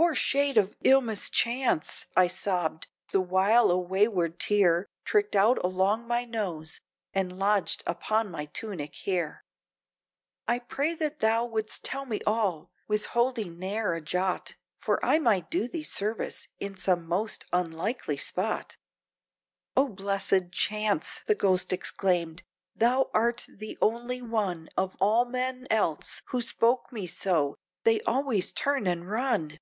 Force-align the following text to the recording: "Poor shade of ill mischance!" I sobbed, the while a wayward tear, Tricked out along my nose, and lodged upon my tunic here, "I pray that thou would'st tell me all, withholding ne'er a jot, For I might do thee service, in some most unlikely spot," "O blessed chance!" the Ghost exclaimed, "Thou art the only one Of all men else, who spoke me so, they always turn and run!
"Poor 0.00 0.14
shade 0.14 0.56
of 0.56 0.76
ill 0.84 1.00
mischance!" 1.00 2.06
I 2.16 2.28
sobbed, 2.28 2.86
the 3.10 3.20
while 3.20 3.68
a 3.72 3.76
wayward 3.76 4.38
tear, 4.38 4.86
Tricked 5.04 5.34
out 5.34 5.58
along 5.64 6.06
my 6.06 6.24
nose, 6.24 6.80
and 7.12 7.36
lodged 7.36 7.82
upon 7.84 8.30
my 8.30 8.44
tunic 8.46 8.94
here, 8.94 9.42
"I 10.46 10.60
pray 10.60 10.94
that 10.94 11.18
thou 11.18 11.46
would'st 11.46 11.82
tell 11.82 12.04
me 12.06 12.20
all, 12.28 12.70
withholding 12.86 13.58
ne'er 13.58 13.94
a 13.94 14.00
jot, 14.00 14.54
For 14.78 15.04
I 15.04 15.18
might 15.18 15.50
do 15.50 15.66
thee 15.66 15.82
service, 15.82 16.46
in 16.60 16.76
some 16.76 17.04
most 17.04 17.46
unlikely 17.52 18.18
spot," 18.18 18.76
"O 19.76 19.88
blessed 19.88 20.52
chance!" 20.52 21.18
the 21.26 21.34
Ghost 21.34 21.72
exclaimed, 21.72 22.44
"Thou 22.76 23.10
art 23.12 23.46
the 23.48 23.76
only 23.82 24.22
one 24.22 24.68
Of 24.76 24.96
all 25.00 25.24
men 25.24 25.66
else, 25.70 26.22
who 26.26 26.40
spoke 26.40 26.92
me 26.92 27.08
so, 27.08 27.56
they 27.82 28.00
always 28.02 28.52
turn 28.52 28.86
and 28.86 29.10
run! 29.10 29.58